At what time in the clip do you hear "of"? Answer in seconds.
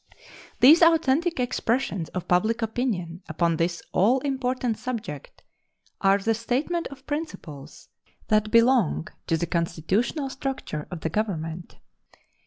2.09-2.27, 6.87-7.05, 10.89-11.01